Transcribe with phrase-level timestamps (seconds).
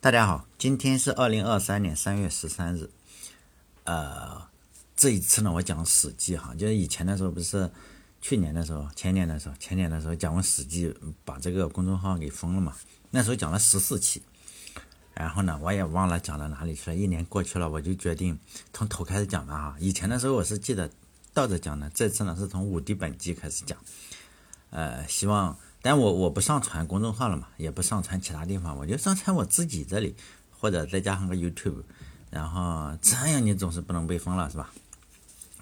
[0.00, 2.88] 大家好，今天是二零二三年三月十三日。
[3.82, 4.46] 呃，
[4.94, 7.68] 这一次呢，我讲《史记》哈，就是以前的时候不是
[8.20, 10.88] 去年的时候、前年的时候、前年的时候讲完《史记》，
[11.24, 12.76] 把这个公众号给封了嘛。
[13.10, 14.22] 那时候讲了十四期，
[15.14, 16.96] 然后呢，我也忘了讲到哪里去了。
[16.96, 18.38] 一年过去了，我就决定
[18.72, 19.76] 从头开始讲吧哈。
[19.80, 20.88] 以前的时候我是记得
[21.34, 23.76] 倒着讲的，这次呢是从《武帝本纪》开始讲。
[24.70, 25.58] 呃，希望。
[25.80, 30.14] 但我我不上传公众号了嘛，也不上传其他地方，我就上传我自己这里，
[30.50, 31.82] 或者再加上个 YouTube，
[32.30, 34.72] 然后这样你总是不能被封了是吧？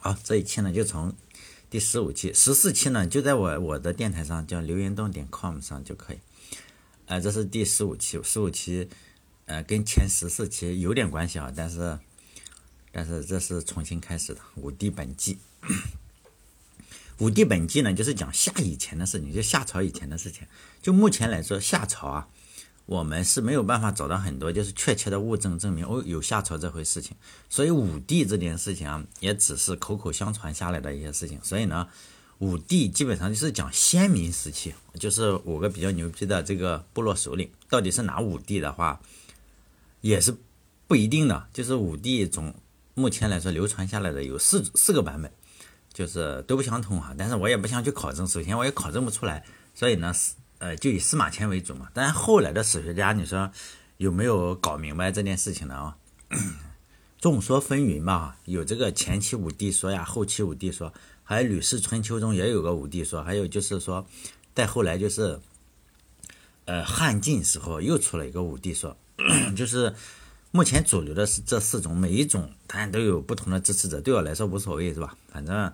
[0.01, 1.15] 好，这一期呢就从
[1.69, 6.19] 第十五期、十四期呢就在我我的电台上叫留言洞点 com 上就可以。
[7.07, 8.89] 呃，这是第十五期，十五期
[9.45, 11.99] 呃跟前十四期有点关系啊，但是
[12.91, 15.39] 但是这是重新开始的《五帝本纪》。
[17.19, 20.47] 武帝本纪呢，就是讲夏以前的事情，就夏朝以前的事情。
[20.83, 22.29] 就目前来说，夏朝啊，
[22.85, 27.17] 我们是没有办法找到很多就是确切的物证证明哦有夏朝这回事情。
[27.49, 31.41] 所以武帝这件事情啊，也只是口口相传下来的一些事情。
[31.43, 31.89] 所以呢，
[32.39, 39.01] 武帝基本上就是讲先民时期，就是五个比较牛逼的这个部落首领，到底是哪五帝的话，
[40.03, 40.37] 也是
[40.87, 41.49] 不一定的。
[41.55, 42.55] 就是武帝总
[42.93, 45.33] 目前来说流传下来的有四四个版本。
[45.97, 49.43] 就是都不相同哈，但是我也不想去考证，首先我也考证不出来，
[49.75, 50.13] 所以呢，
[50.59, 51.89] 呃，就以司马迁为主嘛。
[51.95, 53.51] 但是后来的史学家，你说
[53.97, 55.75] 有没有搞明白这件事情呢？
[55.75, 55.97] 啊，
[57.19, 60.93] 众说纷纭吧，有这个前期武帝说呀，后期武帝说，
[61.25, 64.07] 还有《吕氏春秋》中也有个武帝说，还有就是说，
[64.55, 65.41] 再后来就是，
[66.67, 68.95] 呃，汉晋时候又出了一个武帝说，
[69.57, 69.95] 就是。
[70.53, 75.15] 目前主流的是这四种，每一种当然都有不同的支持者，对我来说无所谓，是吧？
[75.29, 75.73] 反正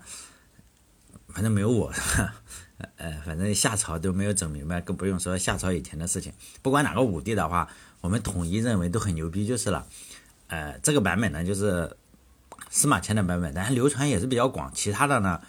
[1.28, 1.92] 反正没有我，
[2.96, 6.32] 呃，反正夏朝都没有整明白，更不用说夏朝以前的事情。
[6.62, 7.68] 不管哪个武帝的话，
[8.00, 9.86] 我们统一认为都很牛逼就是了。
[10.48, 11.96] 呃，这个版本呢就是
[12.68, 15.40] 司马迁的版本，但是流传也是比较广，其他的呢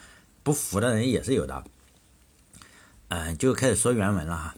[0.43, 1.63] 不服的人也是有的。
[3.07, 4.55] 嗯，就开始说原文了哈。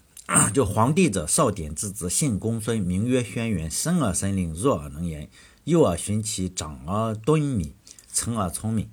[0.54, 5.30] 就皇帝者，少典之子，姓公孙，名曰轩辕，生而神灵，弱而能言，
[5.66, 7.76] 幼而循其，长而敦敏，
[8.12, 8.90] 成而聪明。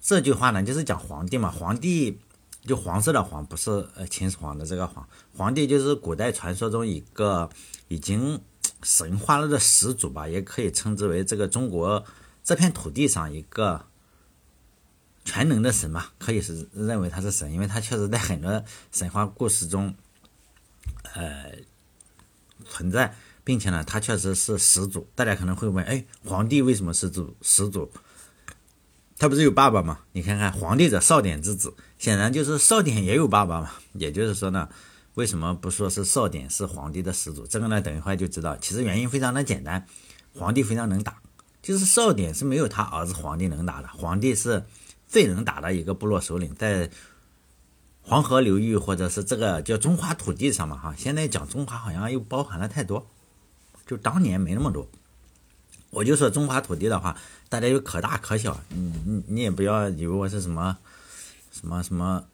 [0.00, 1.50] 这句话呢，就是讲皇帝嘛。
[1.50, 2.18] 皇帝
[2.62, 5.08] 就黄色的黄，不是呃秦始皇的这个皇。
[5.36, 7.48] 皇帝就是古代传说中一个
[7.86, 8.40] 已经
[8.82, 12.04] 神化了的始祖吧，也可以称之为这个中国
[12.42, 13.86] 这片土地上一个
[15.24, 19.94] 全能的神嘛，可以是认为他是神，因为他确实在很多神话故事中。
[21.14, 21.52] 呃，
[22.64, 23.14] 存在，
[23.44, 25.08] 并且呢，他确实是始祖。
[25.14, 27.90] 大家可能会问，哎，皇帝为什么是祖始祖？
[29.18, 30.00] 他不是有爸爸吗？
[30.12, 33.72] 你看看，皇帝者，少典之子，显然就是少典也有爸爸嘛。
[33.94, 34.68] 也就是说呢，
[35.14, 37.46] 为什么不说是少典是皇帝的始祖？
[37.46, 38.56] 这个呢，等一会儿就知道。
[38.58, 39.86] 其实原因非常的简单，
[40.34, 41.20] 皇帝非常能打，
[41.62, 43.88] 就是少典是没有他儿子皇帝能打的。
[43.88, 44.64] 皇帝是
[45.06, 46.90] 最能打的一个部落首领，在。
[48.08, 53.06] 黄河流域或者是这个叫中华土地上嘛，哈，现在讲中华好像又包含了太多，
[53.86, 54.88] 就当年没那么多。
[55.90, 57.14] 我就说中华土地的话，
[57.50, 60.78] 大家又可大可小，你你你也不要以为我是什么
[61.52, 62.24] 什么什么，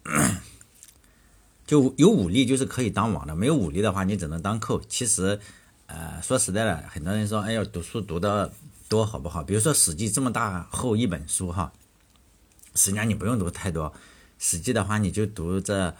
[1.66, 4.80] 就有武力就是可以当王的，没有武力的话你只能当寇。
[4.88, 5.40] 其实，
[5.86, 8.52] 呃，说实在的，很多人说，哎呀，读书读的
[8.88, 9.42] 多好不好？
[9.42, 11.72] 比如说《史记》这么大厚一本书，哈，
[12.76, 13.92] 实际上你不用读太多。
[14.46, 15.94] 史记的话，你就读这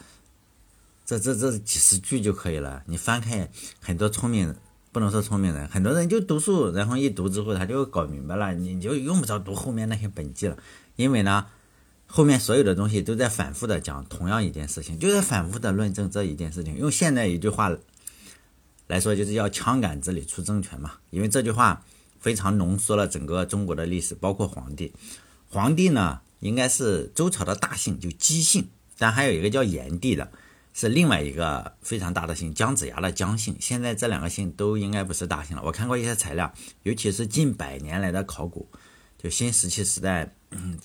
[1.07, 2.83] 这这这几十句就可以了。
[2.85, 3.51] 你翻开
[3.81, 4.55] 很多聪明，
[4.93, 10.59] 不能说聪明人，很多人就读书，然后一读之后他就搞明白了，你就用不着读后面那些本纪了。
[10.97, 11.47] 因为呢，
[12.07, 16.77] 后面所有的东西都在反复的讲同样一件事情，就在反复的论证这一件事情。
[16.77, 17.75] 用现在一句话
[18.89, 20.93] 来说，就是要枪杆子里出政权嘛。
[21.09, 21.83] 因为这句话
[22.21, 24.93] 非常浓缩了整个中国的历史，包括皇帝。
[25.49, 26.21] 皇帝呢？
[26.45, 28.69] 应该是周朝的大姓，就姬姓，
[28.99, 30.31] 但还有一个叫炎帝的，
[30.75, 33.57] 是另外一个非常大的姓，姜子牙的姜姓。
[33.59, 35.63] 现在这两个姓都应该不是大姓了。
[35.65, 36.53] 我看过一些材料，
[36.83, 38.69] 尤其是近百年来的考古，
[39.17, 40.79] 就新石器时代，嗯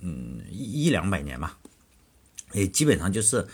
[0.00, 1.58] 嗯一一两百年吧，
[2.54, 3.46] 也基本上就是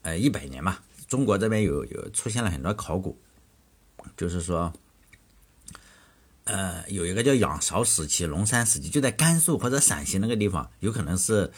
[0.00, 0.82] 呃一百年吧。
[1.06, 3.20] 中国这边有有出现了很多考古，
[4.16, 4.72] 就是说。
[6.46, 11.50] 呃，有一个叫仰韶时期、龙山时期，就在甘肃或者陕西那个地方，有可能是，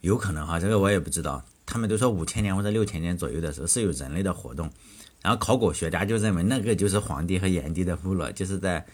[0.00, 1.44] 有可能哈，这个我也不知道。
[1.64, 4.70] 他们都说五千年或者六千年左右的时候是有人类的活动，
[5.20, 8.86] 然后考古学家就认为那个就是黄帝和炎帝的部落，就是在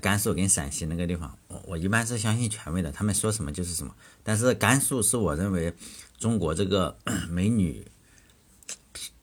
[0.00, 1.38] 甘肃跟陕西那个地方。
[1.48, 3.94] 我我一般是相信权威的，他们说什么就是什么。
[4.24, 5.72] 但是甘肃是我认为
[6.18, 6.96] 中国这个
[7.30, 7.86] 美女。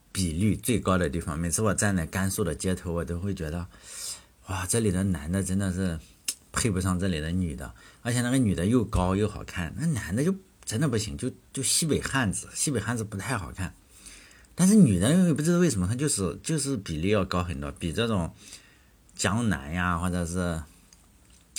[0.10, 1.38] 比率最高的地方。
[1.38, 3.68] 每次我站在甘肃的街头，我都会觉得，
[4.48, 6.00] 哇，这里的男的真的是
[6.52, 10.34] 配不上这里的女的，而且那个女的又高又好看，那男的就
[10.64, 13.74] 真的不行，就就西北汉子，西北汉子不太好看。
[14.56, 18.34] 但是女的又不知道为什么，她就是就是比例要高很多，比这种
[19.16, 20.64] 江南呀，或者是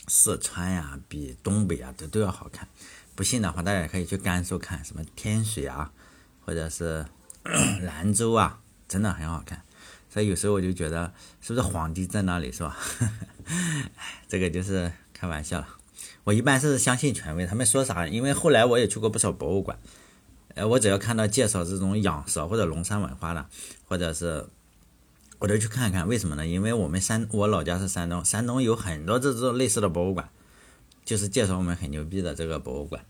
[0.08, 2.66] 四川呀，比东北啊都都要好看。
[3.14, 5.92] 不信的话，大家可以去甘肃看，什么天水啊，
[6.44, 7.04] 或者是
[7.84, 9.62] 兰州啊，真的很好看。
[10.18, 12.76] 所以有时候我就觉得，是不是皇帝在那里，是吧？
[14.26, 15.68] 这个就是开玩笑了。
[16.24, 19.78] 我一般是相信权威，他们说啥，因为后来我也去过不少博物馆。
[20.56, 23.46] 呃，我只要看到介绍这种仰韶或者龙山文化的，
[23.86, 24.44] 或者是，
[25.38, 26.08] 我都去看看。
[26.08, 26.44] 为什么呢？
[26.44, 30.28] 因为我们山，我老家是山东，山东有很多这种类似的博物馆，
[31.04, 33.04] 就是介绍我们很牛逼的这个博物馆。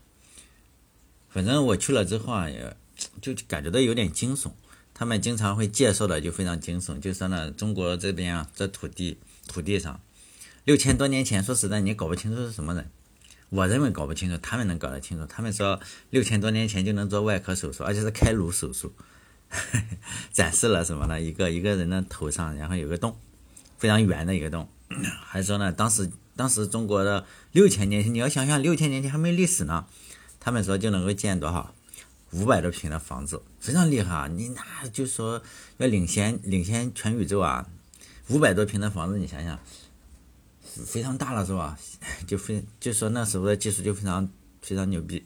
[1.27, 2.77] 反正我去了之后啊，也
[3.19, 4.51] 就感觉到有点惊悚。
[4.99, 9.17] 他们经常会介绍的就非常惊悚，就说呢，中国这边啊，这土地
[9.47, 10.01] 土地上，
[10.65, 12.91] 六千多年前，说实在，你搞不清楚是什么人。
[13.47, 15.25] 我认为搞不清楚，他们能搞得清楚。
[15.25, 15.79] 他们说
[16.09, 18.91] 六千多年前就能做外科手术，而且是开颅手术，
[20.33, 21.21] 展示了什么呢？
[21.21, 23.17] 一个一个人的头上，然后有个洞，
[23.77, 24.67] 非常圆的一个洞。
[25.23, 29.85] 还说呢，当时当时中国的六千年前，你要想想六千年前还没历史呢，
[30.41, 31.73] 他们说就能够建多少
[32.31, 34.27] 五百多平的房子，非常厉害啊！
[34.27, 35.41] 你那就说
[35.77, 37.67] 要领先领先全宇宙啊，
[38.29, 39.59] 五百多平的房子，你想想。
[40.85, 41.77] 非常大了是吧？
[42.27, 44.29] 就非就说那时候的技术就非常
[44.61, 45.25] 非常牛逼。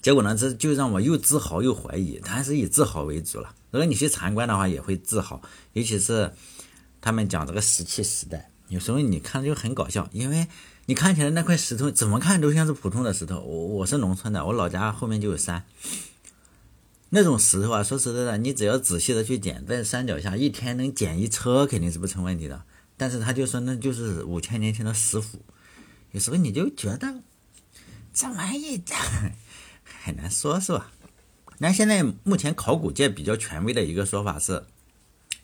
[0.00, 2.20] 结果呢，这就让我又自豪又怀疑。
[2.20, 3.54] 他还是以自豪为主了。
[3.72, 5.42] 如果你去参观的话，也会自豪。
[5.72, 6.32] 尤其是
[7.00, 10.46] 他们讲这个石器时代，有时候你看就很搞笑，因为
[10.86, 13.40] 你看起来那块石头怎么看都像是普通的石头。
[13.40, 15.64] 我我是农村的，我老家后面就有山，
[17.10, 22.62] 那种石头啊，说实在的，你只要仔细的去捡，在山脚下一天能捡一车肯定是不成问题的。
[22.96, 25.38] 但是他就说那就是五千年前的石斧，
[26.12, 27.20] 有时候你就觉得
[28.12, 28.82] 这玩意
[30.04, 30.90] 很难说，是吧？
[31.58, 34.64] 那现在目前考古界比较权威的一个说法是，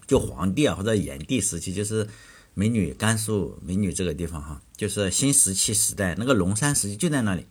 [0.07, 2.09] 就黄帝啊或者炎帝时期，就是
[2.55, 7.47] 美女甘肃美女这个地方哈，就是新石器时代那个龙山时期就在那里。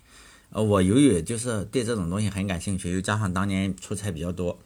[0.50, 4.60] 呃，我由于就是对这种东西很感兴趣，又加上当年出差比较多，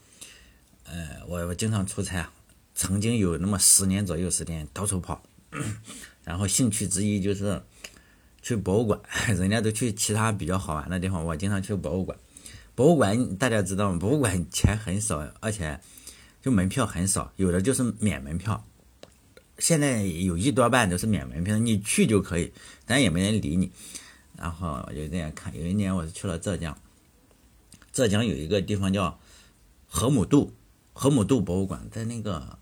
[0.84, 2.30] 呃，我我经常出差。
[2.76, 5.24] 曾经有那么十年左右时间到处跑，
[6.24, 7.60] 然后兴趣之一就是
[8.44, 9.00] 去博物馆。
[9.36, 12.16] 人家都去其他比较好玩的地方，我经常去博物馆。
[12.76, 13.98] 博物馆大家知道吗？
[13.98, 15.80] 博物馆钱很少，而且
[16.44, 18.64] 就门票很少，有的就是免门票。
[19.60, 22.52] 现在有一多半都是免门票，你去就可以，
[22.86, 23.72] 但也没人理你。
[24.38, 26.78] 然后我就这样看，有一年我是去了浙江，
[27.92, 29.20] 浙江有一个地方叫
[29.88, 30.54] 河姆渡，
[30.94, 32.60] 河姆渡博物馆在那个。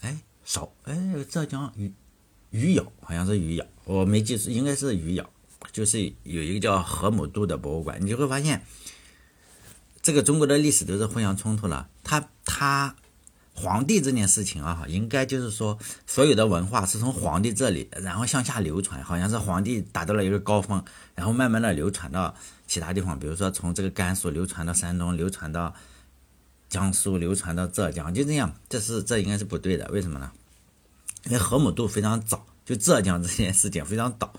[0.00, 0.94] 哎，少哎，
[1.28, 1.90] 浙江余
[2.50, 5.28] 余姚好像是余姚，我没记住，应该是余姚，
[5.72, 8.62] 就是有一个叫河姆渡的博物馆，你就会发现，
[10.02, 11.88] 这个中国的历史都是互相冲突了。
[12.04, 12.94] 他他
[13.56, 15.76] 皇帝这件事情啊，应该就是说，
[16.06, 22.34] 所有的文化是从皇帝这里，然后向下流传，好像是皇帝达到了一个高峰，然后慢慢的流传到
[22.66, 25.74] 其他地方，比如说从这个甘肃流传到山东，流传到。
[26.68, 30.32] 江苏流传到浙江，就这样，这是这应该是不对的，为什么呢？
[31.26, 34.32] 因为河姆渡非常早，就浙江这件事情非常早，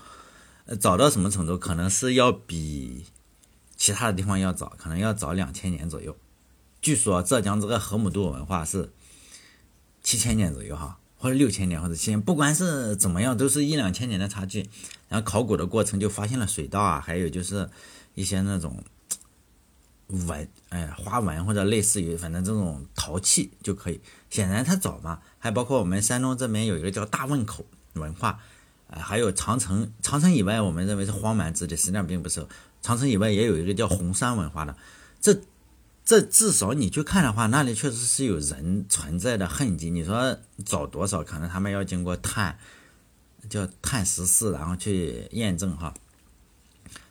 [0.66, 0.98] 呃，早。
[0.98, 1.56] 到什么程度？
[1.56, 3.06] 可能是要比
[3.76, 6.14] 其他的地方要早，可能要早两千年左右。
[6.82, 8.92] 据说浙江这个河姆渡文化是
[10.08, 14.70] 七千年左右哈，或者六千年或者七千，不管是怎么样，都是一两千年的差距。
[15.10, 17.68] 然后考古的过程就发现了水稻啊，还有就是
[18.14, 18.82] 一些那种。
[20.26, 24.00] 纹，哎，花纹或者类似于，反正这种陶器就可以。
[24.30, 28.40] 显然它早嘛，还包括我们山东这边有一个叫大汶口文化，
[28.86, 32.46] 呃，还有长城，长城以外我们认为是荒蛮之地，实际上并不是。
[32.80, 34.74] 长城以外也有一个叫红山文化的，
[35.20, 35.38] 这
[36.08, 39.90] 这至少你去看的话，那里确实是有人存在的痕迹。
[39.90, 41.22] 你说早多少？
[41.22, 42.58] 可能他们要经过碳，
[43.50, 45.92] 叫碳十四，然后去验证哈。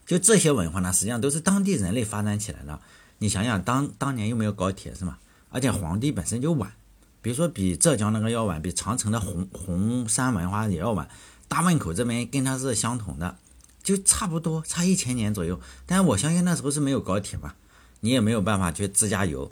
[0.08, 2.80] 就这些文化呢，实际上都是当地人类发展起来的。
[3.20, 5.20] 你想想，当当年又没有高铁是吗？
[5.52, 6.74] 而且皇帝本身就晚，
[7.22, 11.08] 比如说比浙江那个要晚，比长城的红红山文化也要晚。
[11.48, 13.38] 大汶口这边跟它是相同的，
[13.84, 15.62] 就差不多差一千年左右。
[15.86, 17.54] 但是我相信那时候是没有高铁嘛，
[18.00, 19.52] 你也没有办法去自驾游，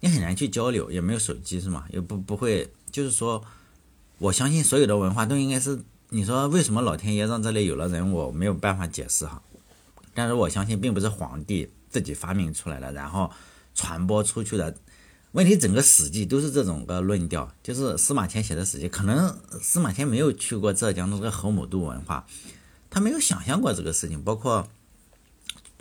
[0.00, 1.84] 你很难去交流，也没有手机是吗？
[1.90, 3.44] 也不不会，就是说，
[4.18, 9.42] 我相信所有的文化都应该是，你说为什么老天爷让这里有了人，我没有办法解释哈。
[10.14, 13.30] 但是我相信，并不是皇帝自己发明出来的，然后
[13.74, 14.74] 传播出去的，
[15.32, 22.26] 问题整个《史记》都是这种个论调，就是司马迁写的《史记》，可能司马迁没有去过浙江的这个河姆渡文化，
[22.88, 24.22] 他没有想象过这个事情。
[24.22, 24.66] 包括，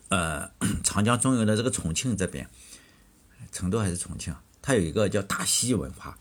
[0.10, 0.50] 呃，
[0.84, 2.50] 长江中游的这个重庆这边，
[3.52, 6.18] 成都还是重庆，它有一个叫大溪文化，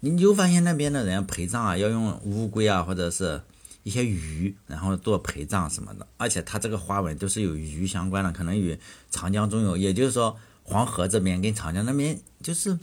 [0.00, 3.42] 你就发现那边的人陪葬啊，要用乌龟啊，或者是
[3.82, 8.78] 一些鱼，然后做陪葬什么的，而且它这个花纹都是有鱼相关的，可能与
[9.10, 10.36] 长江中游，也就是说。
[10.66, 12.78] 黄河这边跟长江那边就是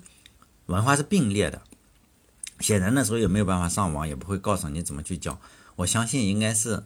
[0.68, 1.64] 文化是并列的，
[2.60, 5.42] 显然那时候也没有办法上网，也不会告诉你怎么去教。
[5.78, 6.84] 我相信应该是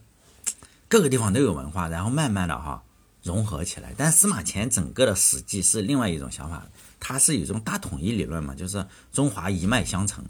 [0.88, 2.85] 各个地方都有文化，然后慢慢的哈
[3.26, 3.94] 融合起来。
[3.98, 6.66] 但司马迁整个的《史记》是另外一种想法，
[7.00, 10.24] 他是有一种大统一理论嘛，就是中华一脉相承，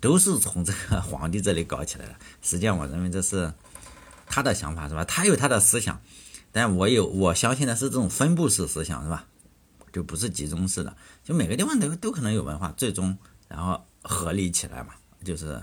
[0.00, 2.14] 都是从这个 皇帝这里搞起来的。
[2.42, 3.52] 实际上，我认为这是
[4.26, 5.04] 他的想法是吧？
[5.04, 6.00] 他有他的思想，
[6.52, 9.26] 但我有我相信的是这种分布式思想是吧？
[9.92, 15.62] 就不是集中式的，就每个地方都都可能有文化，最终然后合理起来嘛，就是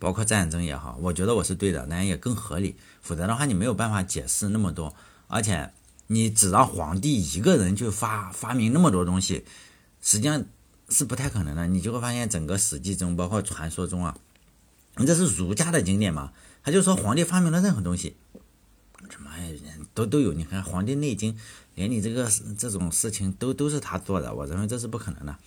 [0.00, 4.92] 包括战争也好，我觉得我是对的，但也更合理，否则的话你没有办法解释那么多，
[5.30, 5.72] 而且
[6.08, 9.46] 你只让皇帝一个人去发发明那么多东西，
[10.02, 10.44] 实际上
[10.90, 14.18] 是不太可能的，你就会发现整个史记中，包括传说中啊，
[14.96, 16.32] 你这是儒家的经典嘛，
[16.62, 18.16] 他就说皇帝发明了任何东西，
[19.08, 19.30] 什么
[19.94, 21.32] 都都有，你看《黄帝内经》。
[21.76, 25.38] 连你这个这种事情都都是他做的，我认为这是不可能的。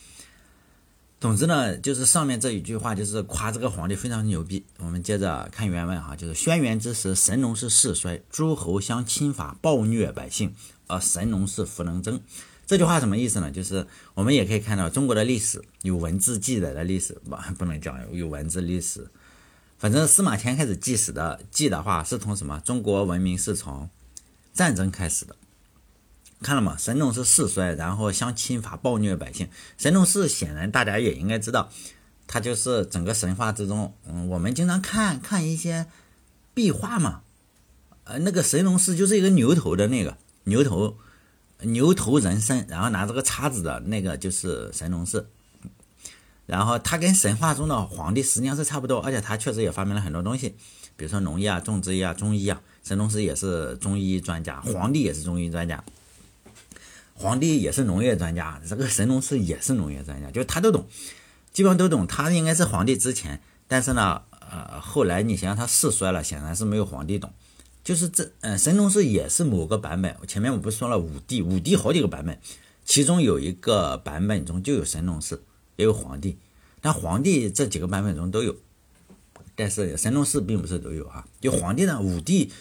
[1.23, 4.65] 总之呢，就是上面这一句话就是夸这个皇帝非常牛逼。
[4.79, 10.53] 我们接着看原文哈，就是轩辕之时，神农氏世衰，诸侯相侵伐，暴虐百姓，
[10.87, 12.19] 而神农氏弗能争。
[12.67, 13.49] 这句话什么意思呢？
[13.49, 19.07] 就是我们也可以看到中国的历史有文字记载的历史，不不能讲有文字历史。
[19.77, 22.59] 反正司马迁开始记史的记的话，是从什么？
[22.65, 23.89] 中国文明是从
[24.53, 25.33] 战争开始的。
[26.43, 26.75] 看了吗？
[26.77, 29.49] 神农是世衰，然后相侵伐，暴虐百姓。
[29.79, 31.71] 神农氏显然大家也应该知道，
[32.27, 35.87] 他就是整个神话之中，嗯，我们经常看看一些
[36.53, 37.21] 壁画嘛，
[38.03, 40.97] 呃，那个神农氏就是一个牛头的那个牛头，
[41.61, 45.25] 牛头人身，然后拿着个叉子的那个就是神农氏。
[46.45, 50.49] 然后他跟神话中的皇帝实际上是差不多，而且他确实也发明了很多东西，
[50.97, 52.61] 比如说农业啊、种植业啊、中医啊。
[52.83, 55.81] 神农氏也是中医专家，皇帝也是中医专家。
[57.23, 60.85] 皇帝也是农业专家，这个神农氏也是农业专家，就他都懂，
[61.53, 62.05] 基本上都懂。
[62.05, 67.31] 他应该是皇帝之前，但是呢，呃，后来你想想他世衰了，显然是没有皇帝懂。
[67.81, 70.17] 就是这，嗯，神农氏也是某个版本。
[70.27, 72.37] 前面我不是说了五帝，五帝好几个版本，
[72.83, 75.41] 其中有一个版本中就有神农氏，
[75.77, 76.37] 也有皇帝，
[76.81, 78.53] 但皇帝这几个版本中都有，
[79.55, 81.25] 但是神农氏并不是都有哈。
[81.39, 82.51] 就皇帝呢，五帝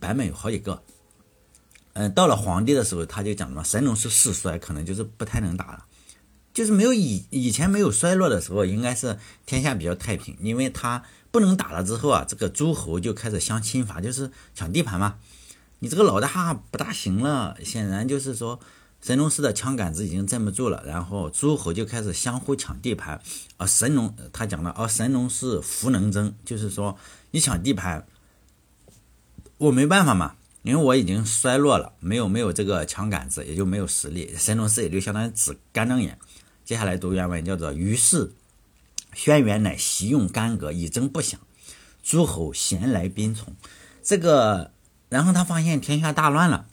[0.00, 0.82] 版本有好几个。
[1.94, 5.84] 嗯，到了皇帝的时候，他就讲什么神农氏世衰，可能就是不太能打了，
[6.54, 15.16] 就是没有以以前没有衰落的时候，应该是天下比较太平，因为他不能打了之后啊，这个诸侯就开始相侵伐，就是抢地盘嘛。
[15.80, 18.58] 你这个老大不大行了，显然就是说
[19.02, 23.20] 神农氏的枪杆子已经镇不住了，然后诸侯就开始相互抢地盘。
[23.58, 26.96] 而神农他讲的，而神农氏福能争，就是说
[27.32, 28.06] 你抢地盘，
[29.58, 30.36] 我没办法嘛。
[30.62, 34.32] 因为我已经衰落了，没有没有这个枪杆子，也就没有实力。
[34.38, 36.18] 神农氏也就相当于指干瞪眼。
[36.64, 38.32] 接下来读原文，叫做：“于是，
[39.12, 41.40] 轩辕乃习用干戈以征不祥，
[42.02, 43.56] 诸侯咸来宾从。”
[44.04, 44.72] 这个，
[45.08, 46.68] 然后他发现天下大乱了，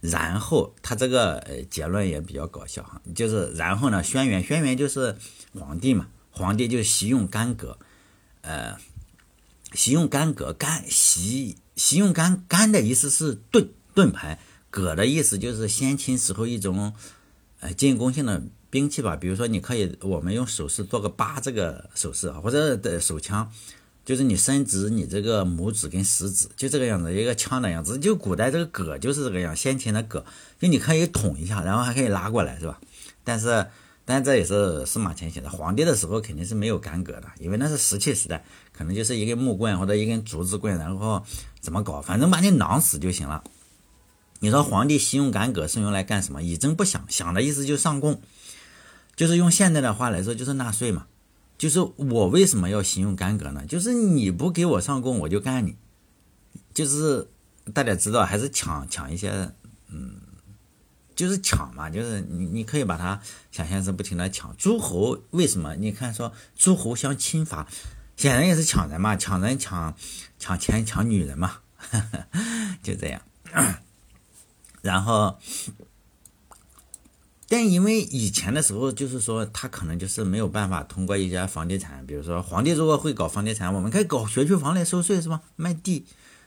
[0.00, 5.16] 然后他这个呃结论也比较搞笑哈，就是然后呢，轩辕轩辕就是
[5.54, 7.78] 皇帝嘛，皇帝就习用干戈，
[8.40, 8.76] 呃，
[9.72, 11.58] 习用干戈干习。
[11.76, 14.38] 习用干干的意思是盾盾牌，
[14.70, 16.92] 戈的意思就是先秦时候一种
[17.60, 19.16] 呃进攻性的兵器吧。
[19.16, 23.50] 比如说，你可以我们用手势做个八这个手势啊，或者的手枪，
[24.04, 27.98] 就是你伸直你这个拇指跟食指，就这个样子，一个枪的样子。
[27.98, 30.24] 就古代这个戈就是这个样，先秦的戈，
[30.60, 32.80] 就你可以捅一下，然后还可以拉过来，是吧？
[33.24, 33.66] 但是。
[34.04, 35.48] 但这也是司马迁写的。
[35.48, 41.24] 皇帝的时候肯定是没有干戈的，因为那是石器时代，可能就是一根木棍或者一根竹子棍，然后
[41.60, 43.44] 怎么搞，反正把你囊死就行了。
[44.40, 46.42] 你说皇帝习用干戈是用来干什么？
[46.42, 48.20] 以征不饷，饷的意思就是上贡，
[49.14, 51.06] 就是用现在的话来说就是纳税嘛。
[51.56, 53.64] 就是我为什么要习用干戈呢？
[53.68, 55.76] 就是你不给我上贡，我就干你。
[56.74, 57.28] 就是
[57.72, 59.30] 大家知道，还是抢抢一些，
[59.86, 60.21] 嗯。
[61.14, 65.18] 就是抢嘛，就是你你可以把它想象是不停的抢诸侯。
[65.30, 65.74] 为什么？
[65.76, 67.66] 你看说诸侯相侵伐，
[68.16, 69.94] 显然也是抢人嘛，抢人抢
[70.38, 71.58] 抢钱抢女人嘛，
[72.82, 73.22] 就这样。
[74.82, 75.38] 然后
[77.48, 85.42] 但因为以前的时候，就是说他可能就是没有办法通过一些房地产，比如说皇帝如果会搞房地产，我们可以搞学区房来收税是吧？
[85.56, 86.06] 卖地，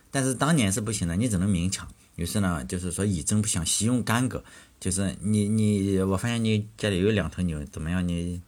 [0.09, 1.87] 但是当年是不行的，你只能明抢。
[2.15, 4.43] 于是呢，就是说以征不饷，习用干戈，
[4.79, 8.07] 就是你你，我发现你家里有两头牛，怎么样？
[8.07, 8.41] 你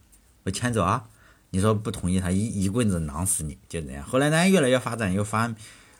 [0.44, 1.04] 我牵走啊？
[1.50, 4.04] 你说不同意，他一一棍子囊死你，就这样。
[4.04, 5.54] 后来呢，越来越发展，又发，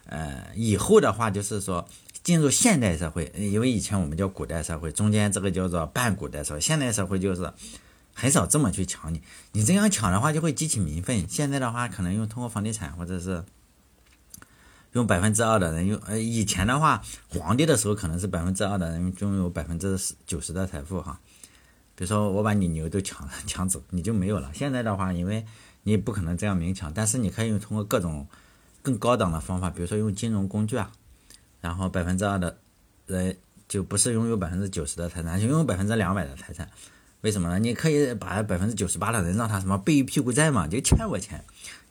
[0.06, 1.88] 呃，以后的话就是说。
[2.20, 6.60] 进入现代社会，因为以前我们叫古代社会，中间这个叫做半古代社会。
[6.60, 7.50] 现代社会就是
[8.12, 9.22] 很少这么去抢你，
[9.52, 11.26] 你这样抢的话就会激起民愤。
[11.26, 13.42] 现在的话，可能用通过房地产，或者是
[14.92, 16.00] 用百分之二的人用。
[16.06, 21.20] 呃，以前的话，皇帝的时候可能是百分之二的人拥有百分之九十的财富哈。
[21.94, 24.50] 比如说我把你牛都抢了抢走，你就没有了。
[24.54, 25.44] 现在的话，因为
[25.82, 28.26] 你不可能这样明抢，但是你可以用通过各种
[28.82, 30.90] 更高档的方法，比如说用金融工具啊。
[31.60, 32.56] 然后百分之二的
[33.06, 36.70] 人就不是拥有百分之九十的财产，就拥有百分之两百的财产。
[37.22, 37.58] 为什么呢？
[37.58, 41.44] 你可以把百分之九十八的人让他什么背一屁股债嘛，就欠我钱，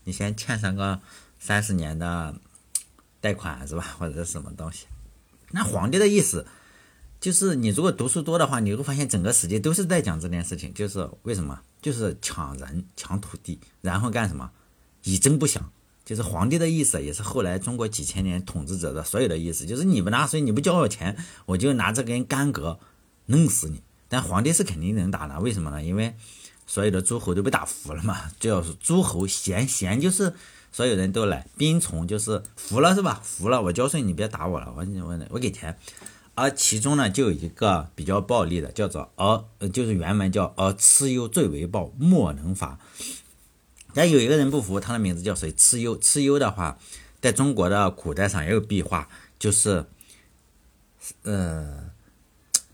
[0.06, 1.02] 你先欠上个
[1.38, 2.34] 三十年的
[3.20, 4.86] 贷款是吧，或者是什么东西？
[5.52, 6.46] 那皇帝的意思
[7.20, 11.60] 就是，你如果读书多的话，你会发现整个世界都是在讲这件事情，就是为什么？
[11.82, 14.52] 就是抢人、抢土地，然后干什么？
[15.04, 15.62] 以征不饷。
[16.06, 22.80] 就是皇帝的意思，也是后来中国几千年统治者的所有的意思，就是你不纳税，你不交我钱，我就拿这根干戈
[23.26, 23.84] 弄死你。
[24.08, 25.84] 但皇帝是肯定能打的，为什么呢？
[25.84, 26.16] 因为
[26.66, 28.32] 所有的诸侯都被打服了嘛。
[28.40, 30.34] 就是诸侯贤贤，就是
[30.78, 33.20] 所有人都来，兵从就是服了是吧？
[33.24, 35.76] 服了，我交税，你别打我了，我我我给钱。
[36.36, 42.78] 而其中呢，就有一个比较暴力的，叫做而就是原文叫而蚩尤最为暴，莫能伐。
[43.96, 45.52] 但有一个人不服，他的名字叫谁？
[45.52, 46.00] 蚩尤。
[46.00, 46.78] 蚩尤的话，
[47.20, 49.84] 在中国的古代上也有壁画，就是，
[51.24, 51.90] 呃，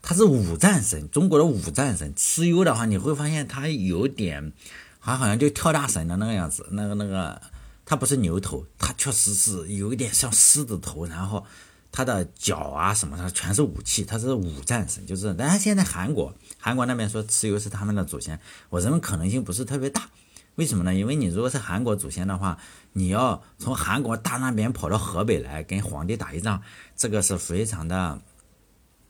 [0.02, 2.14] 他是五战神，中国的五战神。
[2.14, 4.52] 蚩尤的话，你会发现他有点，
[5.00, 6.68] 他好像就跳大神的那个样子。
[6.72, 7.42] 那个那个，
[7.86, 11.46] 他不是牛头，他确实是有一点像狮子头，然后
[11.92, 15.06] 他的脚啊什么的全是武器，他是五战神。
[15.06, 20.10] 就是，但是现在韩国，韩国那边说蚩尤是他们的祖先，我认为可能性不是特别大。
[20.56, 20.94] 为什么呢？
[20.94, 22.60] 因为你如果是韩国祖先的话，
[22.94, 26.62] 你要从韩国大那边跑到河北来跟皇帝打一仗，
[26.96, 28.22] 这个是非常的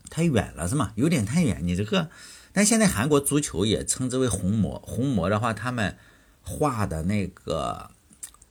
[0.10, 0.93] 太远了，是吗？
[0.95, 1.60] 有点太远。
[1.62, 2.10] 你这个，
[2.54, 5.97] 但现在韩国足球也称之为红魔，红魔的话，他们
[6.41, 7.91] 画的那个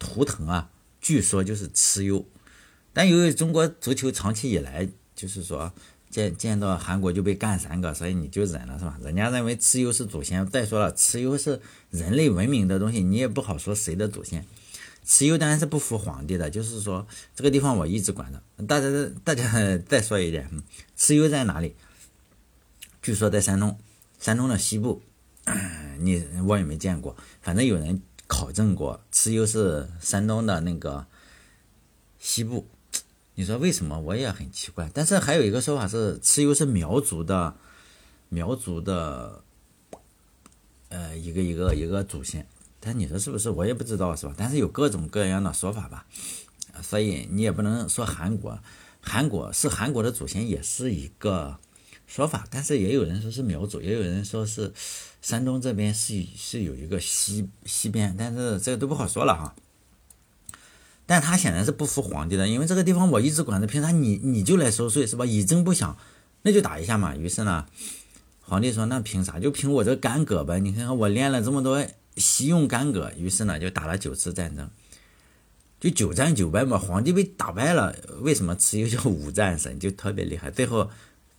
[0.03, 2.27] 图腾啊，据说就是蚩尤。
[2.93, 5.73] 但由于中国足球长期以来就是说。
[6.13, 8.99] 见见到韩国就被干三个，所以你就忍了是吧？
[9.03, 14.45] 人家认为蚩尤是祖先，再说了，蚩尤是人类文明的东西，你也不好说谁的祖先。
[15.07, 18.43] 蚩尤当然是不服皇帝的，就是说这个地方我一直管的。
[18.67, 18.89] 大家
[19.25, 19.51] 大家
[19.89, 20.51] 再说一点，
[20.99, 21.75] 蚩尤在哪里？
[23.01, 23.79] 据说在山东，
[24.21, 25.01] 山东的西部，
[26.01, 31.05] 你我也没见过，反正有人考证过，蚩尤是山东的那个
[32.19, 32.67] 西部。
[33.37, 34.01] 你说为什么？
[34.01, 34.91] 我也很奇怪。
[34.95, 37.55] 但是还有一个说法是，蚩尤是苗族的，
[38.31, 39.43] 苗族的，
[40.89, 42.47] 呃，一个一个一个祖先。
[42.81, 43.51] 但你说是不是？
[43.51, 44.35] 我也不知道，是吧？
[44.35, 46.07] 但是有各种各样的说法吧。
[46.83, 48.59] 所以你也不能说韩国，
[49.03, 51.59] 韩国是韩国的祖先，也是一个
[52.15, 52.47] 说法。
[52.51, 54.71] 但是也有人说是苗族，也有人说是
[55.23, 59.55] 山东这边是是有一个西西边，但是这个都不好说了哈。
[61.07, 65.25] 但他显然是不服皇帝的，因为这个地方我一直管着，凭啥你你就来收税是吧？
[65.25, 65.97] 以征不响，
[66.43, 67.17] 那就打一下嘛。
[67.17, 67.67] 于是呢，
[68.43, 69.41] 皇帝说那凭啥？
[69.41, 70.61] 就凭我这干戈呗。
[70.61, 71.85] 你看看我练了这么多
[72.17, 74.71] 习用干戈，于是呢就打了九次战争，
[75.81, 76.79] 就九战九败嘛。
[76.79, 80.51] 皇帝被打败了，为什么蚩尤叫五战神就特别厉害？
[80.51, 80.89] 最后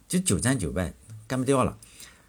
[0.07, 0.93] 就九战九败，
[1.27, 1.77] 干不掉了。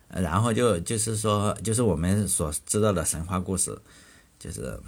[0.09, 3.79] 然后就就是说，就是我们所知道的神话故事，
[4.39, 4.81] 就是。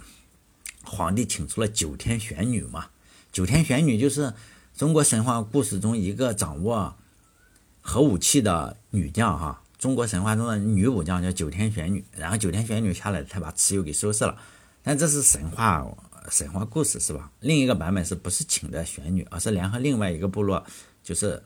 [0.89, 2.91] 皇帝请出了九天玄女嘛？
[3.29, 4.33] 九天玄女就是
[4.73, 6.95] 中国神话故事中一个掌握
[7.81, 9.61] 核武器的女将哈。
[9.77, 14.37] 中国神话中的女武将叫九天玄女，然后九天玄女下来才把蚩尤给收拾了。
[14.81, 15.85] 但这是神话
[16.29, 17.31] 神话故事是吧？
[17.41, 20.65] 另一个版本是不是请的玄女，而是联合另外一个部落，
[21.03, 21.43] 就是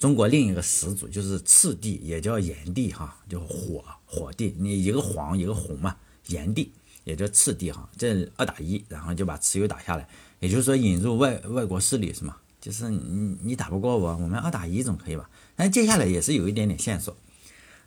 [0.00, 4.56] 中国另一个始祖，就是赤帝，也叫炎帝哈，叫火火帝。
[4.58, 5.94] 你一个黄一个红嘛，
[6.26, 6.72] 炎帝。
[7.04, 10.06] 也叫赤帝哈，这二打一，然后就把蚩尤打下来，
[10.38, 12.36] 也就是说引入外外国势力是吗？
[12.60, 15.28] 就是你你打不过我，我们二打一总可以吧？
[15.56, 17.16] 但接下来也是有一点点线索，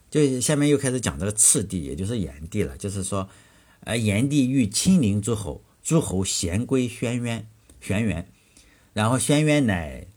[0.09, 3.29] 就下面又开始讲这个赤帝，也就是炎帝了，就是说，
[3.81, 7.43] 呃，炎帝欲亲临诸侯，诸侯咸归轩辕，
[7.81, 8.25] 轩辕，
[8.93, 10.07] 然后轩辕乃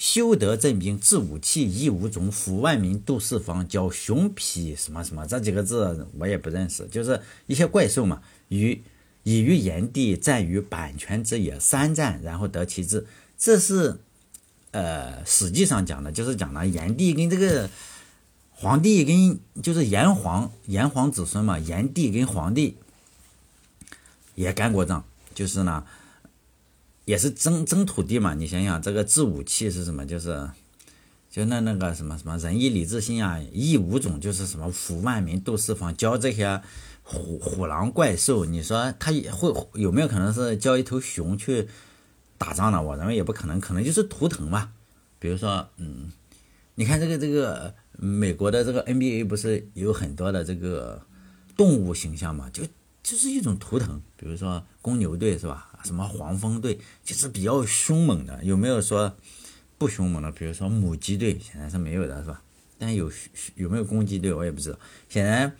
[0.00, 8.22] 修德镇兵，治武器，夷吾种，抚万民，度四方，教雄罴什么什么这几个字我也不认识，就是一些怪兽嘛。
[8.48, 8.82] 与
[9.24, 13.06] 以于炎帝战于阪泉之野，三战，然后得其志。
[13.36, 14.00] 这是
[14.70, 17.68] 呃史记上讲的，就是讲了炎帝跟这个
[18.52, 22.78] 皇帝跟就是炎黄炎黄子孙嘛，炎帝跟皇帝
[24.34, 25.84] 也干过仗，就是呢。
[27.10, 30.06] 也是争争土地嘛，你想想这个制武器是什么？
[30.06, 30.48] 就是，
[31.28, 36.62] 就那那个什么什么仁义礼智信啊，义五种就是什么抚万民度四方，教这些
[37.02, 38.44] 虎虎狼怪兽。
[38.44, 41.66] 你说他也会有没有可能是教一头熊去
[42.38, 42.80] 打仗呢？
[42.80, 44.70] 我认为也不可能，可能就是图腾吧。
[45.18, 46.12] 比如说，嗯，
[46.76, 51.02] 你看这个这个美国的这个 NBA 不是有很多的这个
[51.56, 52.48] 动物形象嘛？
[52.50, 52.62] 就
[53.02, 55.69] 就是一种图腾，比如说公牛队是吧？
[55.84, 59.16] 什么黄蜂队就是比较凶猛的，有没有说
[59.78, 60.30] 不凶猛的？
[60.32, 62.42] 比如说母鸡队，显然是没有的，是吧？
[62.78, 63.10] 但有
[63.56, 64.78] 有没有公鸡队，我也不知道。
[65.08, 65.54] 显然，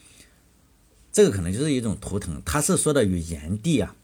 [1.13, 2.41] 这个可能就是一种图腾。
[2.45, 3.95] 他是说的与炎帝啊，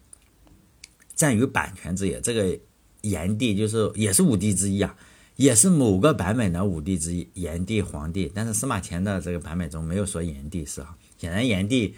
[1.15, 2.21] 占于版权之野。
[2.21, 2.59] 这个
[3.03, 4.97] 炎帝就是也是五帝之一啊，
[5.37, 8.31] 也是某个版本的五帝之一，炎帝、黄帝。
[8.35, 11.95] 但是司马迁的这个版本中没有说炎帝是啊，显然炎帝。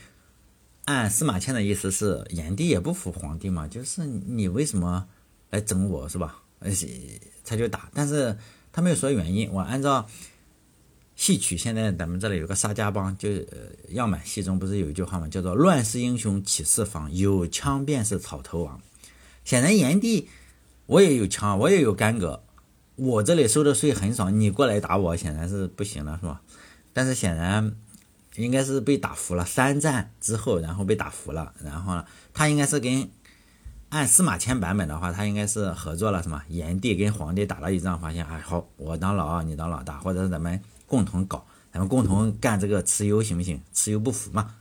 [0.89, 5.07] 按司马迁的意思是，炎帝也不服皇帝嘛，就是你为什么
[5.51, 6.43] 来整我是吧？
[6.61, 6.73] 呃，
[7.45, 8.35] 他就打，但是
[8.73, 9.53] 他没有说原因。
[9.53, 10.09] 我按照
[11.15, 18.81] 戏曲，现在咱们这里有个沙家浜，就呃样板戏中不是有一句话嘛，叫做“乱世英雄起四方，有枪便是草头王”。
[19.45, 20.31] 显然炎帝
[20.87, 22.43] 我也有枪，我也有干戈，
[22.97, 26.41] 我这里收的税很少，你过来打我显然是不行了，是吧？
[26.95, 27.77] 但是显然。
[28.37, 33.11] 应该是被打服了，三战之后，然后被打服了，然后呢，他应该是跟
[33.89, 43.61] 按司马迁版本的话，他应该是合作了，什么炎帝跟皇帝打了一仗，发现哎好，我当老二，你当老大，或者是咱们共同搞，咱们共同干这个蚩尤行不行？
[43.75, 44.55] 蚩尤不服嘛，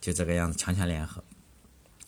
[0.00, 1.22] 就这个样子强强联合。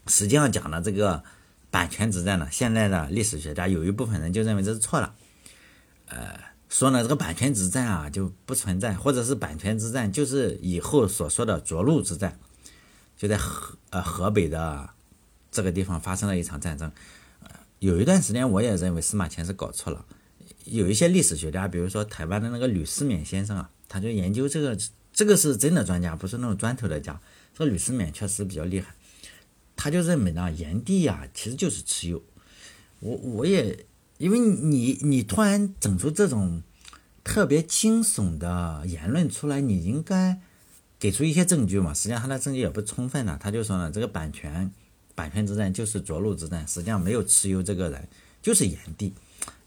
[0.07, 1.23] 实际上讲的这个
[1.71, 5.15] 版权之战呢，现在的历史学家有一部分人就认为这是错了，
[6.07, 6.52] 呃。
[6.73, 12.39] 说呢，这个版权之战啊就不存在，或者是版权之战就是以后所说的涿鹿之战，
[13.15, 14.89] 就在河呃河北的
[15.51, 16.91] 这个地方发生了一场战争。
[17.79, 20.07] 有一段时间我也认为司马迁是搞错了。
[20.65, 24.79] 有一些历史学家，比如说台湾的那个吕思勉先生啊，他就研究这个，
[25.13, 27.21] 这个是真的专家，不是那种砖头的家。
[27.55, 28.95] 这个吕思勉确实比较厉害，
[29.77, 32.23] 他就认为呢，炎帝呀其实就是蚩尤。
[33.01, 33.85] 我我也。
[34.23, 36.63] 因为你你突然整出这种
[37.25, 40.41] 特别惊悚的言论出来，你应该
[41.01, 41.93] 给出一些证据嘛？
[41.93, 43.37] 实际上他的证据也不充分呢。
[43.43, 44.71] 他就说呢，这个版权
[45.17, 48.09] 版权之战就是涿鹿之战，实际上没有蚩尤这个人，
[48.41, 49.13] 就是炎帝。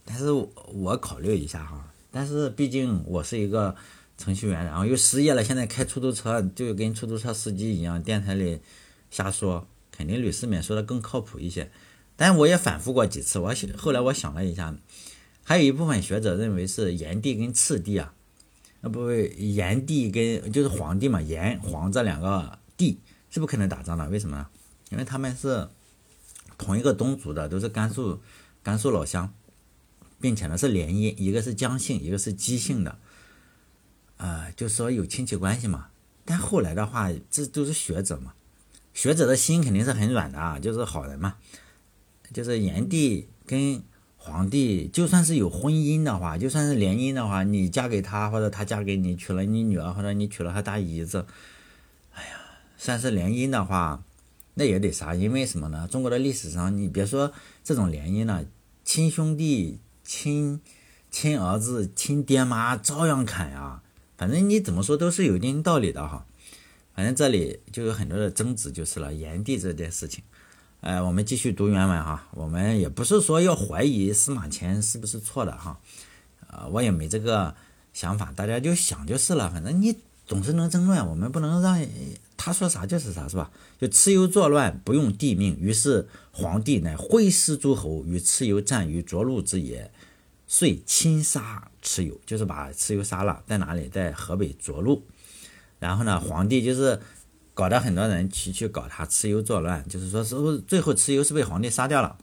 [0.05, 3.75] 但是我考虑一下哈，但是毕竟我是一个
[4.17, 8.61] 程序员，然后又失业了，现在开出租车就跟出租车司机一样，电台里
[9.11, 11.69] 瞎说，肯定吕思勉说的更靠谱一些。
[12.17, 14.75] 但我也反复过几次，我想后来我想了一下，
[15.43, 18.13] 还有一部分学者认为是炎帝跟赤帝啊，
[18.81, 22.99] 啊不，炎帝跟就是黄帝嘛，炎黄这两个帝
[23.29, 24.47] 是不可能打仗的，为什么呢？
[24.91, 25.67] 因为他们是
[26.57, 28.21] 同一个宗族的，都是甘肃
[28.63, 29.33] 甘肃老乡，
[30.21, 32.97] 并且呢是联姻，一个是姜姓，一个是姬姓的，
[34.17, 35.87] 啊，就说有亲戚关系嘛。
[36.23, 38.33] 但后来的话，这都是学者嘛，
[38.93, 41.35] 学者的心肯定是很软的啊，就是好人嘛。
[42.33, 43.81] 就是炎帝跟
[44.17, 51.25] 黄帝，就算是有婚姻的话，就算是联姻的话，你嫁给他，或者他嫁给你，娶了你女儿，或者你娶了他大姨子，
[52.13, 52.39] 哎呀，
[52.77, 54.03] 算是联姻的话，
[54.55, 55.87] 那也得杀，因为什么呢？
[55.87, 57.31] 中国的历史上，你别说
[57.63, 58.43] 这种联姻了，
[58.83, 60.59] 亲兄弟、亲
[61.11, 63.83] 亲儿子、亲爹妈照样砍呀。
[64.17, 66.25] 反正你怎么说都是有一定道理的哈。
[66.95, 70.23] 反正这里就有很多的争执，就是了炎帝这件事情。
[70.85, 72.27] 哎，我们继续读原文哈。
[72.35, 75.79] 我们也不是说要怀疑司马迁是不是错的哈，
[76.47, 77.55] 呃，我也没这个
[77.91, 79.49] 想法，大家就想就是了。
[79.49, 81.83] 反正你总是能争论，我们不能让
[82.37, 83.49] 他说啥就是啥，是吧？
[83.79, 89.91] 就蚩尤作乱，不用帝命，于是皇帝乃挥师诸侯，与蚩尤战于涿鹿之野，
[90.45, 93.89] 遂亲杀蚩尤，就是把蚩尤杀了，在哪里？
[93.89, 95.01] 在河北涿鹿。
[95.79, 97.01] 然后呢，皇帝就是。
[97.55, 100.35] 搞得很多人去去搞他，蚩尤作乱，就是说是
[100.67, 102.17] 最后蚩尤是被皇帝杀掉了，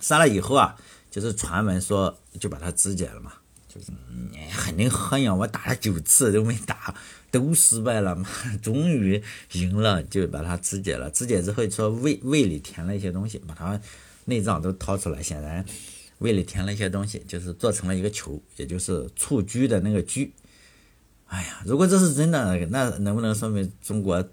[0.00, 0.76] 杀了以后啊，
[1.10, 3.32] 就是传闻说就把他肢解了嘛，
[3.68, 3.88] 就是
[4.30, 6.94] 你肯定恨呀，我打了九次都没打，
[7.32, 8.28] 都失败了嘛，
[8.62, 9.20] 终于
[9.52, 13.80] 赢了，就把他肢解了，肢解之后说胃胃里填了一些东西，把他
[14.26, 15.64] 内脏都掏出来，显然
[16.18, 20.32] 胃里填了一些东西，就是做成了一个球，也就是蹴鞠的那个鞠。
[21.26, 24.24] 哎呀，如果这是真的，那能不能说明中国，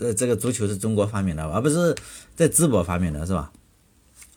[0.00, 1.94] 呃，这个足球是中国发明的，而不是
[2.34, 3.52] 在淄博发明的，是吧？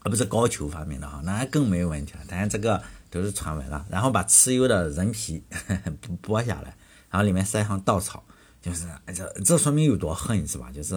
[0.06, 2.20] 而不是高俅发明的哈，那更没有问题了。
[2.28, 3.86] 当然这个都是传闻了。
[3.90, 5.42] 然后把蚩尤的人皮
[6.22, 6.76] 剥下来，
[7.10, 8.22] 然后里面塞上稻草，
[8.62, 10.70] 就是这这说明有多恨是吧？
[10.76, 10.96] 就是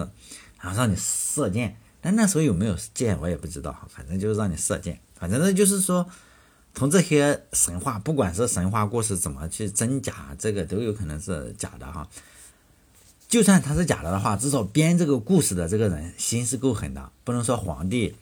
[0.61, 4.99] 然后让你射箭，但那时候有没有箭我也不知道哈，反正就是让你射箭。
[5.15, 6.05] 反正呢就是说，
[6.75, 12.09] 从这些神话，不管是神话故事怎么去真假，这个都有可能是假的哈。
[13.29, 18.15] 就算他是假的的话，至少编这个故事的这个人心是够狠的，不能说皇帝。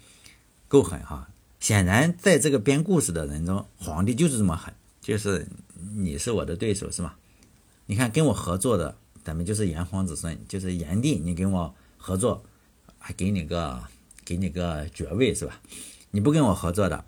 [0.67, 1.29] 够狠哈！
[1.61, 5.47] 显然，在这个编故事的人中，皇帝就是这么狠，就是
[5.95, 7.17] 你是我的对手，是吧？
[7.87, 12.43] 你看，跟我合作的，咱们就是炎黄子孙，就是炎帝，你跟我合作，
[12.99, 13.81] 还给你个
[14.25, 15.61] 给你个爵位，是吧？
[16.11, 17.05] 你不跟我合作的，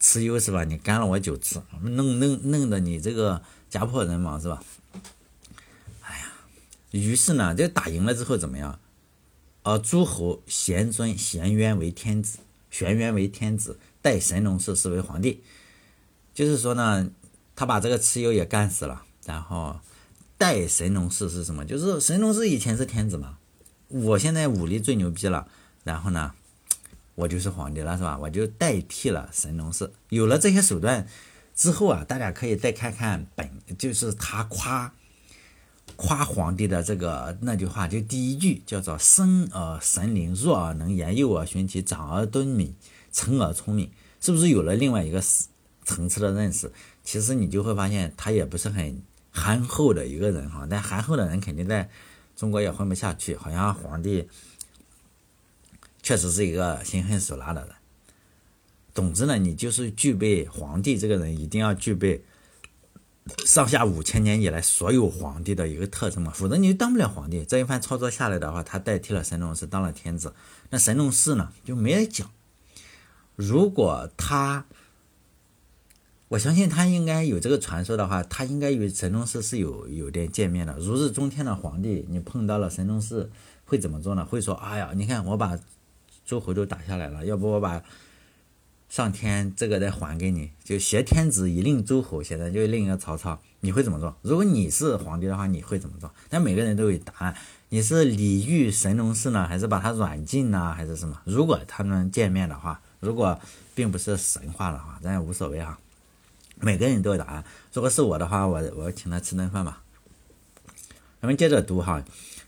[0.00, 0.64] 蚩尤是吧？
[0.64, 4.60] 你干了我九次，弄弄弄得你这个家破人亡，是吧？
[6.96, 8.78] 于是呢，这打赢了之后怎么样？
[9.62, 12.38] 呃，诸侯咸尊咸渊为天子。
[12.68, 15.42] 玄渊为天子，代神农氏是为皇帝，
[16.34, 17.10] 就是说呢，
[17.54, 19.80] 他把这个蚩尤也干死了，然后
[20.36, 21.64] 代神农氏是什么？
[21.64, 23.38] 就是神农氏以前是天子嘛，
[23.88, 25.48] 我现在武力最牛逼了，
[25.84, 26.32] 然后呢，
[27.14, 28.18] 我就是皇帝了，是吧？
[28.18, 29.90] 我就代替了神农氏。
[30.10, 31.06] 有了这些手段
[31.54, 34.92] 之后啊，大家可以再看看本，就是他夸。
[35.94, 42.74] 夸皇帝的这个那句话，就第一句叫做“生而神灵，弱而能言，幼而循其，长而敦敏，
[43.12, 45.22] 成而聪明”，是不是有了另外一个
[45.84, 46.70] 层次的认识？
[47.02, 50.66] 其实你就会发现，他也不是很憨厚的一个人哈。
[50.68, 51.88] 但憨厚的人肯定在
[52.34, 53.36] 中国也混不下去。
[53.36, 54.28] 好像皇帝
[56.02, 57.70] 确实是一个心狠手辣的人。
[58.92, 62.22] 总之呢，你就是具备皇帝这个人，一定要具备。
[63.44, 67.44] 上下五千年以来所有皇帝的一个特征嘛，否则你就当不了皇帝。
[67.44, 70.32] 这一番操作下来的话，他代替了神农氏当了天子。
[70.70, 72.30] 那神农氏呢，就没人讲。
[73.34, 74.66] 如果他，
[76.28, 80.78] 我相信他应该有这个传说的话，他应该与神农氏是有有点见面的。
[80.78, 83.30] 如日中天的皇帝，你碰到了神农氏
[83.64, 84.24] 会怎么做呢？
[84.24, 85.58] 会说：“哎呀，你看我把
[86.24, 87.82] 诸侯都打下来了，要不我把。”
[88.88, 94.16] 上天这个再还给你，就挟天子以令诸侯，现在就另一个曹操，你会怎么做？
[94.22, 96.10] 如果你是皇帝的话，你会怎么做？
[96.28, 97.36] 但每个人都有答案。
[97.68, 101.20] 你是礼遇神农氏呢，还是把他软禁呢，还是什么？
[101.24, 103.38] 如果他们见面的话，如果
[103.74, 105.78] 并不是神话的话，咱也无所谓啊。
[106.60, 107.44] 每个人都有答案。
[107.72, 109.82] 如果是我的话，我我请他吃顿饭吧。
[111.20, 112.04] 咱们接着读哈，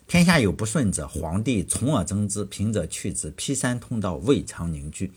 [0.06, 5.12] 天下有不顺者，皇帝从而争之，平者去之，劈山通道，未尝凝聚。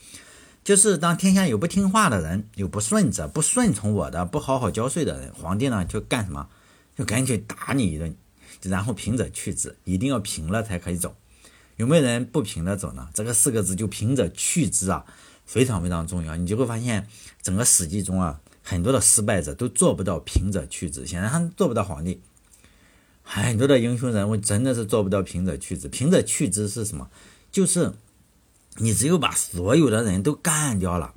[0.64, 6.48] 就是当天下有不听话的人，有不顺者，不顺从我的，不好好交税的人，皇帝呢就干什么？
[6.96, 8.16] 就赶紧打你一顿，
[8.62, 11.16] 然后平者去之，一定要平了才可以走。
[11.78, 13.10] 有没有人不平的走呢？
[13.12, 15.04] 这个四个字就平者去之啊，
[15.46, 16.36] 非常非常重要。
[16.36, 17.08] 你就会发现，
[17.42, 22.22] 整个史记中啊，很多的失败者都做不到平者去之，显然他们做不到皇帝。
[23.24, 25.88] 很多的英雄人物真的是做不到平者去之。
[25.88, 27.10] 平者去之是什么？
[27.52, 27.94] 就是。
[28.78, 31.14] 你只有把所有的人都干掉了，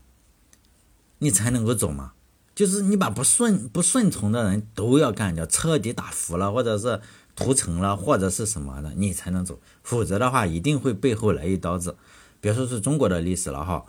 [1.19, 2.13] 你才能够走嘛。
[2.55, 7.01] 就是你把不顺不顺从的人都要干掉，彻底打服了，或者是
[7.35, 9.61] 屠城了，或者是什么的，你才能走。
[9.83, 11.97] 否则的话，一定会背后来一刀子。
[12.41, 13.87] 别说是中国的历史了哈，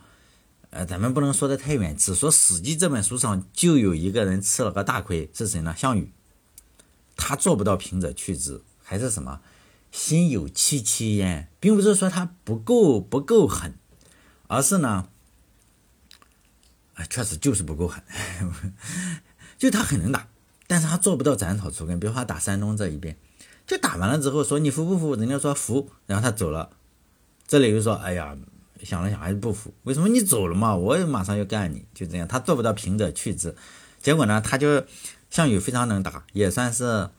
[0.72, 5.76] 呃，咱们不能说的太远，只说《史记》这本书上就有一个人吃了个大亏，是谁呢？
[5.78, 6.12] 项羽，
[7.16, 9.42] 他做不到平者去之，还是什么？
[9.96, 13.76] 心有戚戚焉，并不是说他不够不够狠，
[14.48, 15.08] 而是呢，
[16.96, 18.04] 啊，确实就是不够狠，
[19.58, 20.28] 就他很能打，
[20.68, 21.98] 但是他做不到斩草除根。
[21.98, 23.16] 比如他打山东这一边，
[23.66, 25.16] 就打完了之后说你服不服？
[25.16, 26.72] 人家说服，然后他走了，
[27.48, 28.38] 这里又说哎呀，
[28.84, 29.74] 想了想还是不服。
[29.84, 30.76] 为什么你走了嘛？
[30.76, 33.56] 我也马上要干你，就这样，他做不到平者去之。
[34.02, 34.84] 结果呢，他就
[35.30, 37.10] 项羽非常能打，也算是。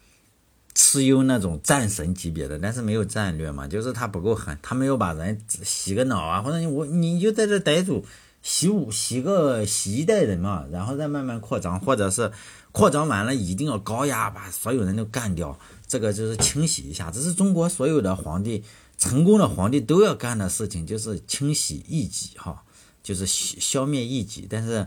[0.76, 8.04] 蚩尤那种战神级别的，但是没有战略嘛，就是他不够狠，他没有把人洗个脑啊，或者你我你就在这待住，
[8.42, 12.30] 洗五洗个洗一代人嘛，然后再慢慢扩张，或者是
[12.72, 18.62] 扩张完了一定要高压把所有人都干掉，这个就是清洗一下，这是中国所有的皇帝
[18.98, 22.62] 成功的皇帝都要干的事情，就是清洗异己哈，
[23.02, 24.86] 就是消灭异己，但是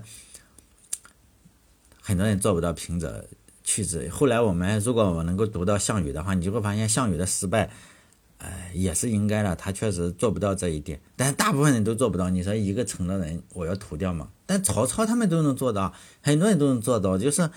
[2.00, 3.26] 很多人做不到平者。
[3.70, 4.10] 去之。
[4.10, 7.70] 后来我们如果我能够读到项羽的话，你就会发现项羽的失败，
[8.40, 9.56] 呃，也是应该的。
[9.56, 12.32] 他确实做不到这一点，但是大部分人都做不到。
[12.32, 14.30] 你说一个城的人，我要屠掉吗？
[14.48, 17.52] 但曹操他们都能做到，很多人都能做到，就是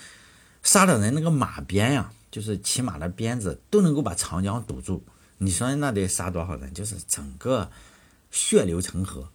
[0.63, 5.03] 杀的人那个马鞭呀，就是骑马的鞭子都能够把长江堵住。
[5.39, 6.75] 你说那得杀多少人？
[6.75, 7.71] 就是整个
[8.31, 9.31] 血流成河。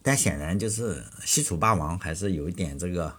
[0.00, 3.16] 但显然就是西楚霸王还是有一点这个，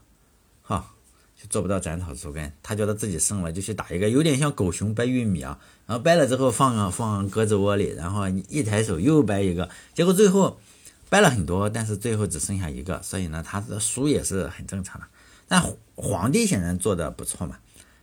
[0.63, 0.95] 哈。
[1.41, 10.59] 就做不到斩草除根，他觉得自己胜了，就去打一个，有点像狗熊掰玉米啊，然后掰了之后放放鸽子窝里，然后你一抬手又掰一个，结果最后
[11.07, 15.07] 掰了很多，但是最后只剩下一个，所以呢，他的输也是很正常的。
[15.47, 15.63] 但
[15.95, 17.57] 皇帝显然做的不错嘛，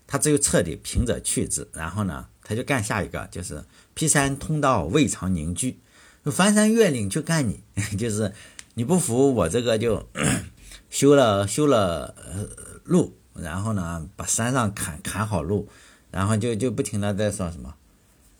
[0.06, 5.78] 他只有彻底平者去之，然后呢，他就干下一个，就是劈山通道未尝凝聚，
[6.24, 7.60] 翻山越岭去干你，
[7.98, 8.32] 就是
[8.72, 10.08] 你不服我这个就
[10.88, 12.14] 修了修了
[12.84, 13.14] 路。
[13.40, 15.68] 然后呢，把山上砍砍好路，
[16.10, 17.74] 然后就就不停的在说什么，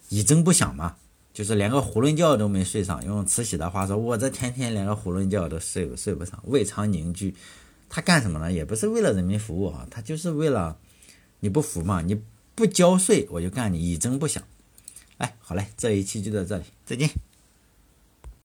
[0.09, 0.96] 一针不响嘛，
[1.32, 3.04] 就是连个囫囵觉都没睡上。
[3.04, 7.35] 用慈禧的话说，我这天天连个囫囵觉都睡睡不上，未尝凝聚。
[7.88, 8.52] 他干什么呢？
[8.52, 10.76] 也不是为了人民服务啊，他就是为了
[11.40, 12.20] 你不服嘛，你
[12.54, 14.42] 不交税我就干你，一针不响。
[15.18, 17.09] 哎，好嘞，这一期就到这里，再见。